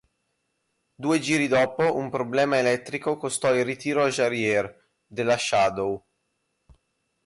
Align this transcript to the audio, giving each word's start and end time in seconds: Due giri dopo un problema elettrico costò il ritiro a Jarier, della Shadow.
Due 0.95 1.19
giri 1.19 1.47
dopo 1.47 1.95
un 1.95 2.09
problema 2.09 2.57
elettrico 2.57 3.17
costò 3.17 3.53
il 3.53 3.63
ritiro 3.63 4.03
a 4.03 4.09
Jarier, 4.09 4.87
della 5.05 5.37
Shadow. 5.37 6.03